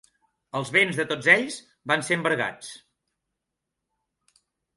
[0.59, 1.57] Els béns de tots ells
[1.91, 2.73] van ser embargats.